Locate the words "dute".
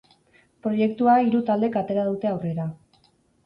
2.11-2.33